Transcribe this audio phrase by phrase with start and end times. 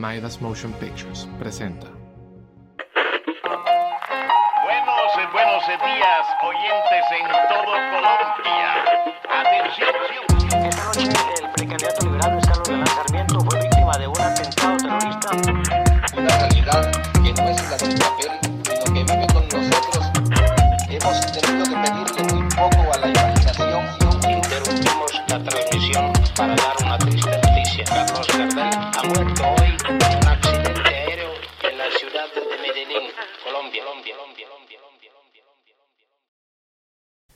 [0.00, 1.86] Maidas Motion Pictures presenta.
[4.64, 8.70] Buenos, eh, buenos días, oyentes en todo Colombia.
[9.28, 9.90] Atención.
[10.64, 15.30] Esta noche el precandidato liberal Luis Carlos Galán Sarmiento fue víctima de un atentado terrorista.
[16.16, 16.99] una realidad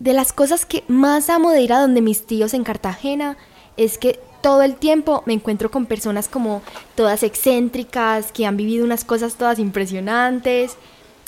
[0.00, 3.36] De las cosas que más amo de ir a donde mis tíos en Cartagena
[3.76, 6.62] es que todo el tiempo me encuentro con personas como
[6.94, 10.78] todas excéntricas, que han vivido unas cosas todas impresionantes.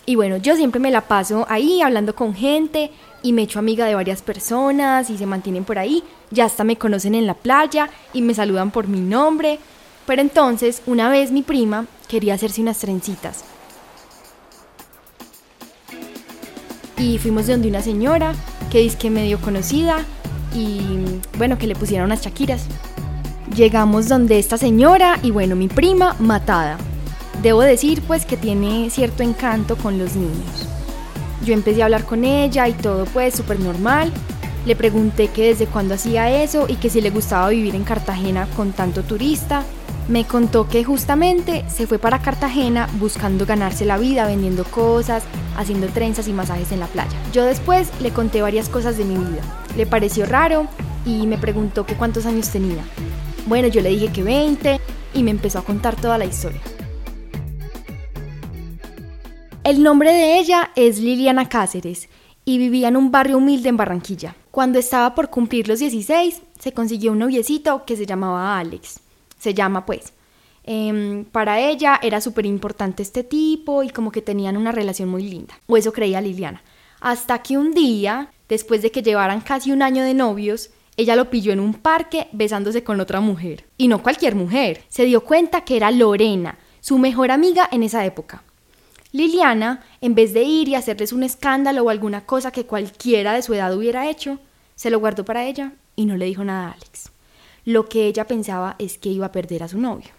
[0.06, 2.90] Y bueno, yo siempre me la paso ahí hablando con gente
[3.22, 6.02] y me echo amiga de varias personas y se mantienen por ahí.
[6.30, 9.58] Ya hasta me conocen en la playa y me saludan por mi nombre.
[10.06, 13.44] Pero entonces, una vez mi prima quería hacerse unas trencitas.
[17.02, 18.32] y fuimos de donde una señora
[18.72, 19.98] que dice que medio conocida
[20.54, 20.80] y
[21.36, 22.64] bueno, que le pusieron unas chaquiras.
[23.54, 26.78] Llegamos donde esta señora y bueno, mi prima matada.
[27.42, 30.66] Debo decir pues que tiene cierto encanto con los niños.
[31.44, 34.10] Yo empecé a hablar con ella y todo pues súper normal.
[34.64, 38.48] Le pregunté que desde cuándo hacía eso y que si le gustaba vivir en Cartagena
[38.56, 39.64] con tanto turista.
[40.08, 45.22] Me contó que justamente se fue para Cartagena buscando ganarse la vida vendiendo cosas,
[45.56, 47.16] haciendo trenzas y masajes en la playa.
[47.32, 49.42] Yo después le conté varias cosas de mi vida.
[49.76, 50.66] Le pareció raro
[51.06, 52.84] y me preguntó que cuántos años tenía.
[53.46, 54.80] Bueno, yo le dije que 20
[55.14, 56.60] y me empezó a contar toda la historia.
[59.62, 62.08] El nombre de ella es Liliana Cáceres
[62.44, 64.34] y vivía en un barrio humilde en Barranquilla.
[64.50, 69.00] Cuando estaba por cumplir los 16, se consiguió un noviecito que se llamaba Alex.
[69.42, 70.12] Se llama pues.
[70.62, 75.24] Em, para ella era súper importante este tipo y como que tenían una relación muy
[75.24, 75.58] linda.
[75.66, 76.62] O eso creía Liliana.
[77.00, 81.28] Hasta que un día, después de que llevaran casi un año de novios, ella lo
[81.28, 83.64] pilló en un parque besándose con otra mujer.
[83.78, 84.84] Y no cualquier mujer.
[84.88, 88.44] Se dio cuenta que era Lorena, su mejor amiga en esa época.
[89.10, 93.42] Liliana, en vez de ir y hacerles un escándalo o alguna cosa que cualquiera de
[93.42, 94.38] su edad hubiera hecho,
[94.76, 97.11] se lo guardó para ella y no le dijo nada a Alex.
[97.64, 100.10] Lo que ella pensaba es que iba a perder a su novio.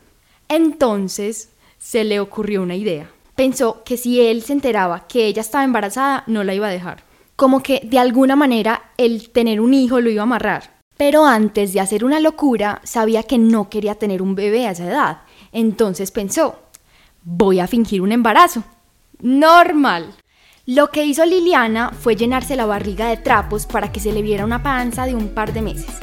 [0.47, 3.09] Entonces se le ocurrió una idea.
[3.35, 7.03] Pensó que si él se enteraba que ella estaba embarazada, no la iba a dejar.
[7.35, 10.73] Como que de alguna manera el tener un hijo lo iba a amarrar.
[10.97, 14.87] Pero antes de hacer una locura, sabía que no quería tener un bebé a esa
[14.87, 15.21] edad.
[15.51, 16.55] Entonces pensó,
[17.23, 18.63] voy a fingir un embarazo.
[19.19, 20.13] Normal.
[20.65, 24.45] Lo que hizo Liliana fue llenarse la barriga de trapos para que se le viera
[24.45, 25.99] una panza de un par de meses.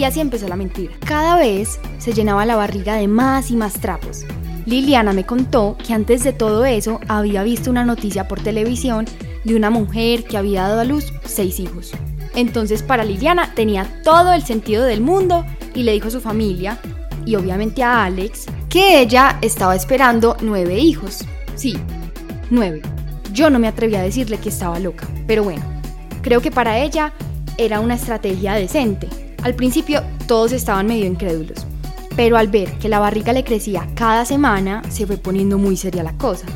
[0.00, 0.94] Y así empezó la mentira.
[1.04, 4.24] Cada vez se llenaba la barriga de más y más trapos.
[4.64, 9.04] Liliana me contó que antes de todo eso había visto una noticia por televisión
[9.44, 11.92] de una mujer que había dado a luz seis hijos.
[12.34, 15.44] Entonces para Liliana tenía todo el sentido del mundo
[15.74, 16.78] y le dijo a su familia,
[17.26, 21.26] y obviamente a Alex, que ella estaba esperando nueve hijos.
[21.56, 21.76] Sí,
[22.48, 22.80] nueve.
[23.34, 25.62] Yo no me atreví a decirle que estaba loca, pero bueno,
[26.22, 27.12] creo que para ella
[27.58, 29.19] era una estrategia decente.
[29.42, 31.66] Al principio todos estaban medio incrédulos,
[32.14, 36.02] pero al ver que la barriga le crecía cada semana, se fue poniendo muy seria
[36.02, 36.46] la cosa.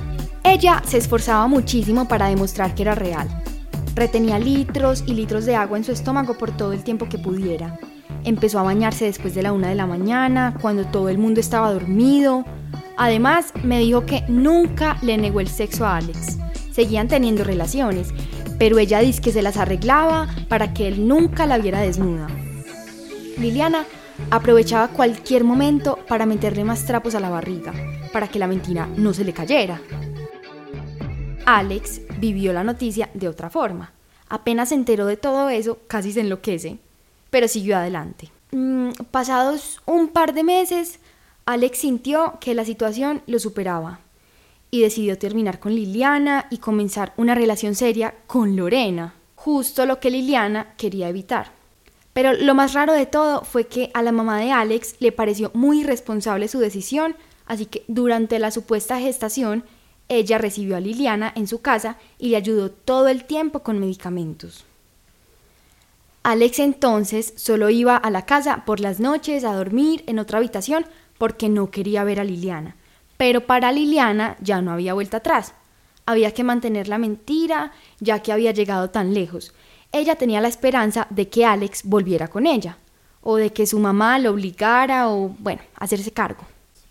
[0.42, 3.26] Ella se esforzaba muchísimo para demostrar que era real.
[3.94, 7.78] Retenía litros y litros de agua en su estómago por todo el tiempo que pudiera.
[8.24, 11.72] Empezó a bañarse después de la una de la mañana, cuando todo el mundo estaba
[11.72, 12.44] dormido.
[12.98, 16.38] Además, me dijo que nunca le negó el sexo a Alex.
[16.72, 18.08] Seguían teniendo relaciones,
[18.58, 22.26] pero ella dice que se las arreglaba para que él nunca la viera desnuda.
[23.38, 23.84] Liliana
[24.30, 27.72] aprovechaba cualquier momento para meterle más trapos a la barriga,
[28.12, 29.80] para que la mentira no se le cayera.
[31.46, 33.92] Alex vivió la noticia de otra forma.
[34.28, 36.78] Apenas se enteró de todo eso, casi se enloquece,
[37.30, 38.30] pero siguió adelante.
[38.52, 41.00] Mm, pasados un par de meses,
[41.44, 44.00] Alex sintió que la situación lo superaba
[44.70, 50.10] y decidió terminar con Liliana y comenzar una relación seria con Lorena, justo lo que
[50.10, 51.63] Liliana quería evitar.
[52.14, 55.50] Pero lo más raro de todo fue que a la mamá de Alex le pareció
[55.52, 59.64] muy irresponsable su decisión, así que durante la supuesta gestación,
[60.08, 64.64] ella recibió a Liliana en su casa y le ayudó todo el tiempo con medicamentos.
[66.22, 70.86] Alex entonces solo iba a la casa por las noches a dormir en otra habitación
[71.18, 72.76] porque no quería ver a Liliana.
[73.16, 75.52] Pero para Liliana ya no había vuelta atrás.
[76.06, 79.52] Había que mantener la mentira ya que había llegado tan lejos.
[79.94, 82.78] Ella tenía la esperanza de que Alex volviera con ella,
[83.20, 86.42] o de que su mamá lo obligara o, bueno, hacerse cargo.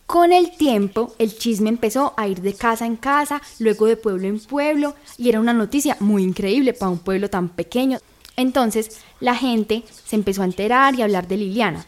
[0.05, 4.25] Con el tiempo, el chisme empezó a ir de casa en casa, luego de pueblo
[4.29, 7.97] en pueblo, y era una noticia muy increíble para un pueblo tan pequeño.
[8.37, 11.85] Entonces, la gente se empezó a enterar y a hablar de Liliana.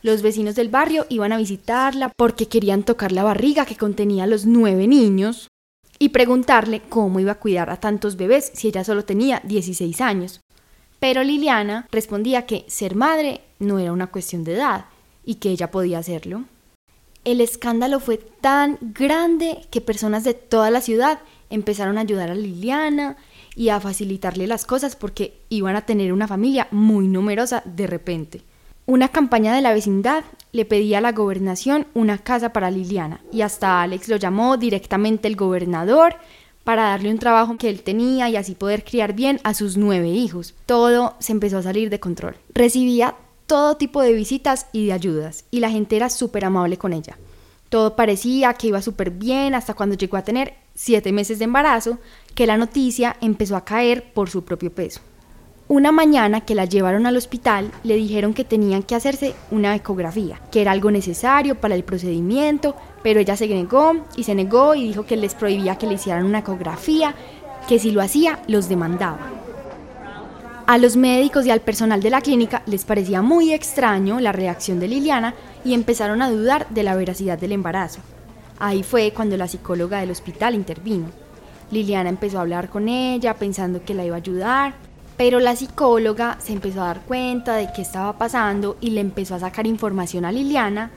[0.00, 4.46] Los vecinos del barrio iban a visitarla porque querían tocar la barriga que contenía los
[4.46, 5.48] nueve niños
[5.98, 10.40] y preguntarle cómo iba a cuidar a tantos bebés si ella solo tenía 16 años.
[11.04, 14.86] Pero Liliana respondía que ser madre no era una cuestión de edad
[15.22, 16.44] y que ella podía hacerlo.
[17.26, 21.18] El escándalo fue tan grande que personas de toda la ciudad
[21.50, 23.18] empezaron a ayudar a Liliana
[23.54, 28.40] y a facilitarle las cosas porque iban a tener una familia muy numerosa de repente.
[28.86, 33.42] Una campaña de la vecindad le pedía a la gobernación una casa para Liliana y
[33.42, 36.16] hasta Alex lo llamó directamente el gobernador
[36.64, 40.08] para darle un trabajo que él tenía y así poder criar bien a sus nueve
[40.08, 40.54] hijos.
[40.66, 42.36] Todo se empezó a salir de control.
[42.54, 43.14] Recibía
[43.46, 47.18] todo tipo de visitas y de ayudas y la gente era súper amable con ella.
[47.68, 51.98] Todo parecía que iba súper bien hasta cuando llegó a tener siete meses de embarazo,
[52.34, 55.00] que la noticia empezó a caer por su propio peso.
[55.66, 60.38] Una mañana que la llevaron al hospital, le dijeron que tenían que hacerse una ecografía,
[60.52, 64.86] que era algo necesario para el procedimiento, pero ella se negó y se negó y
[64.86, 67.14] dijo que les prohibía que le hicieran una ecografía,
[67.66, 69.18] que si lo hacía los demandaba.
[70.66, 74.80] A los médicos y al personal de la clínica les parecía muy extraño la reacción
[74.80, 75.34] de Liliana
[75.64, 78.00] y empezaron a dudar de la veracidad del embarazo.
[78.58, 81.06] Ahí fue cuando la psicóloga del hospital intervino.
[81.70, 84.74] Liliana empezó a hablar con ella pensando que la iba a ayudar,
[85.16, 89.34] pero la psicóloga se empezó a dar cuenta de qué estaba pasando y le empezó
[89.34, 90.90] a sacar información a Liliana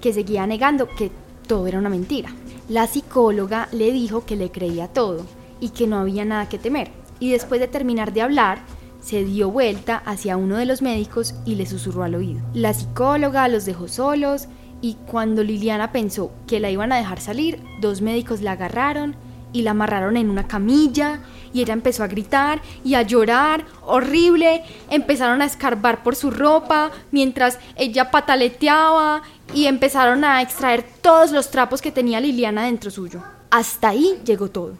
[0.00, 1.10] que seguía negando que
[1.46, 2.30] todo era una mentira.
[2.68, 5.26] La psicóloga le dijo que le creía todo
[5.60, 6.90] y que no había nada que temer.
[7.20, 8.60] Y después de terminar de hablar,
[9.00, 12.40] se dio vuelta hacia uno de los médicos y le susurró al oído.
[12.54, 14.48] La psicóloga los dejó solos
[14.80, 19.16] y cuando Liliana pensó que la iban a dejar salir, dos médicos la agarraron
[19.52, 21.20] y la amarraron en una camilla
[21.52, 24.62] y ella empezó a gritar y a llorar horrible.
[24.90, 29.22] Empezaron a escarbar por su ropa mientras ella pataleteaba
[29.54, 33.22] y empezaron a extraer todos los trapos que tenía Liliana dentro suyo.
[33.50, 34.74] Hasta ahí llegó todo.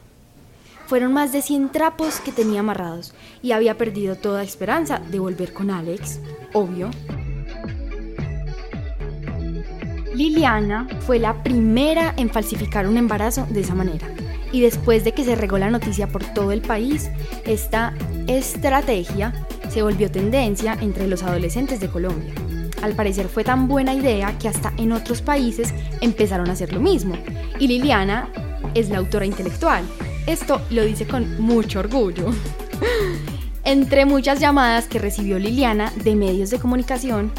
[0.86, 3.12] Fueron más de 100 trapos que tenía amarrados
[3.42, 6.20] y había perdido toda esperanza de volver con Alex,
[6.54, 6.90] obvio.
[10.14, 14.08] Liliana fue la primera en falsificar un embarazo de esa manera
[14.52, 17.10] y después de que se regó la noticia por todo el país,
[17.44, 17.94] esta
[18.26, 19.32] estrategia
[19.68, 22.32] se volvió tendencia entre los adolescentes de Colombia.
[22.82, 26.80] Al parecer fue tan buena idea que hasta en otros países empezaron a hacer lo
[26.80, 27.16] mismo.
[27.58, 28.28] Y Liliana
[28.74, 29.84] es la autora intelectual.
[30.26, 32.26] Esto lo dice con mucho orgullo.
[33.64, 37.32] Entre muchas llamadas que recibió Liliana de medios de comunicación,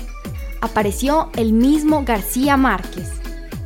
[0.62, 3.19] apareció el mismo García Márquez,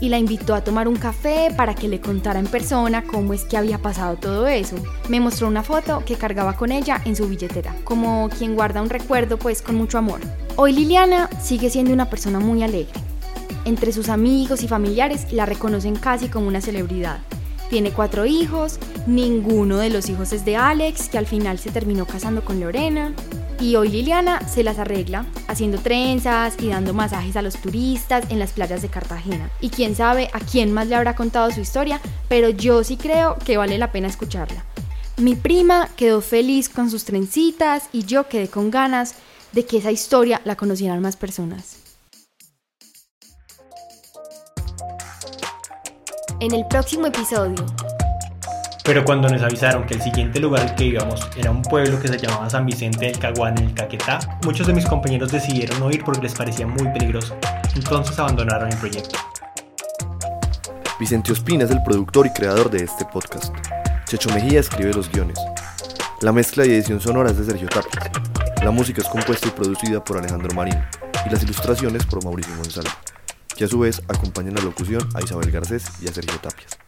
[0.04, 3.46] y la invitó a tomar un café para que le contara en persona cómo es
[3.46, 4.76] que había pasado todo eso.
[5.08, 8.90] Me mostró una foto que cargaba con ella en su billetera, como quien guarda un
[8.90, 10.20] recuerdo pues con mucho amor.
[10.58, 12.92] Hoy Liliana sigue siendo una persona muy alegre.
[13.64, 17.20] Entre sus amigos y familiares la reconocen casi como una celebridad.
[17.70, 22.06] Tiene cuatro hijos, ninguno de los hijos es de Alex, que al final se terminó
[22.06, 23.14] casando con Lorena.
[23.60, 28.40] Y hoy Liliana se las arregla haciendo trenzas y dando masajes a los turistas en
[28.40, 29.50] las playas de Cartagena.
[29.62, 33.38] Y quién sabe a quién más le habrá contado su historia, pero yo sí creo
[33.38, 34.66] que vale la pena escucharla.
[35.18, 39.16] Mi prima quedó feliz con sus trencitas y yo quedé con ganas
[39.52, 41.78] de que esa historia la conocieran más personas.
[46.40, 47.66] En el próximo episodio,
[48.84, 52.18] pero cuando nos avisaron que el siguiente lugar que íbamos era un pueblo que se
[52.18, 56.04] llamaba San Vicente del Caguán en el Caquetá, muchos de mis compañeros decidieron no ir
[56.04, 57.38] porque les parecía muy peligroso.
[57.76, 59.18] Entonces abandonaron el proyecto.
[61.00, 63.54] Vicente Ospina es el productor y creador de este podcast.
[64.06, 65.40] Checho Mejía escribe los guiones.
[66.22, 68.12] La mezcla y edición sonora es de Sergio Tapias.
[68.64, 70.80] La música es compuesta y producida por Alejandro Marín
[71.26, 72.94] y las ilustraciones por Mauricio González,
[73.56, 76.83] que a su vez acompañan la locución a Isabel Garcés y a Sergio Tapias.